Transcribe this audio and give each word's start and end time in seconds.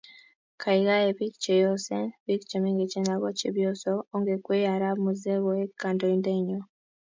Gaigai, 0.63 1.09
biik 1.17 1.35
cheyosen, 1.45 2.05
biik 2.25 2.41
chemengech 2.49 2.97
ago 3.13 3.29
chepyosok, 3.39 3.99
ongekwei 4.15 4.63
arap 4.73 4.97
muzee 5.05 5.39
koek 5.43 5.71
kandoindenyo 5.81 6.59